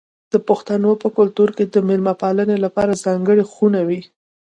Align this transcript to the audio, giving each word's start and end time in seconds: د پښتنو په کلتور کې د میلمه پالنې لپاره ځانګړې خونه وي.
د 0.31 0.35
پښتنو 0.47 0.91
په 1.01 1.07
کلتور 1.17 1.49
کې 1.57 1.65
د 1.67 1.75
میلمه 1.87 2.13
پالنې 2.21 2.57
لپاره 2.65 3.01
ځانګړې 3.05 3.43
خونه 3.53 3.79
وي. 3.87 4.01